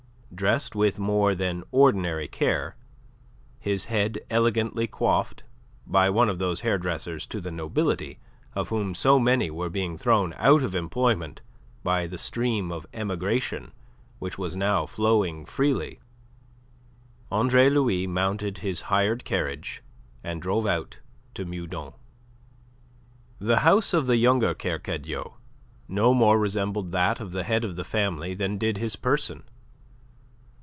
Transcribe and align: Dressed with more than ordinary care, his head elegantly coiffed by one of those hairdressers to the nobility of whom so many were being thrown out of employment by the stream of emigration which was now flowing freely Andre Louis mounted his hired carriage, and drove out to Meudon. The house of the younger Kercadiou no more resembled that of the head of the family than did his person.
Dressed 0.33 0.75
with 0.77 0.97
more 0.97 1.35
than 1.35 1.63
ordinary 1.73 2.27
care, 2.27 2.75
his 3.59 3.85
head 3.85 4.17
elegantly 4.29 4.87
coiffed 4.87 5.43
by 5.85 6.09
one 6.09 6.29
of 6.29 6.39
those 6.39 6.61
hairdressers 6.61 7.25
to 7.27 7.39
the 7.41 7.51
nobility 7.51 8.17
of 8.55 8.69
whom 8.69 8.95
so 8.95 9.19
many 9.19 9.51
were 9.51 9.69
being 9.69 9.97
thrown 9.97 10.33
out 10.37 10.63
of 10.63 10.73
employment 10.73 11.41
by 11.83 12.07
the 12.07 12.17
stream 12.17 12.71
of 12.71 12.87
emigration 12.93 13.71
which 14.19 14.37
was 14.39 14.55
now 14.55 14.85
flowing 14.87 15.45
freely 15.45 15.99
Andre 17.29 17.69
Louis 17.69 18.07
mounted 18.07 18.59
his 18.59 18.83
hired 18.83 19.23
carriage, 19.25 19.83
and 20.23 20.41
drove 20.41 20.65
out 20.65 20.99
to 21.35 21.43
Meudon. 21.45 21.91
The 23.37 23.59
house 23.59 23.93
of 23.93 24.07
the 24.07 24.17
younger 24.17 24.55
Kercadiou 24.55 25.33
no 25.89 26.13
more 26.15 26.39
resembled 26.39 26.91
that 26.93 27.19
of 27.19 27.31
the 27.33 27.43
head 27.43 27.63
of 27.65 27.75
the 27.75 27.83
family 27.85 28.33
than 28.33 28.57
did 28.57 28.77
his 28.79 28.95
person. 28.95 29.43